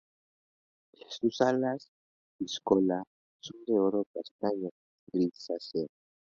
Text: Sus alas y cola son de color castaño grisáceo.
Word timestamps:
Sus 1.09 1.39
alas 1.41 1.87
y 2.39 2.47
cola 2.63 3.03
son 3.39 3.63
de 3.67 3.73
color 3.73 4.07
castaño 4.11 4.69
grisáceo. 5.13 5.89